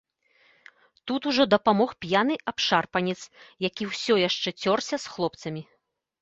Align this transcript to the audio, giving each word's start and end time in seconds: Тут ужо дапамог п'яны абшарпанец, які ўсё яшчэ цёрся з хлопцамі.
Тут 1.09 1.27
ужо 1.31 1.43
дапамог 1.53 1.91
п'яны 2.05 2.35
абшарпанец, 2.53 3.15
які 3.67 3.83
ўсё 3.91 4.17
яшчэ 4.29 4.49
цёрся 4.61 4.95
з 5.05 5.15
хлопцамі. 5.15 5.63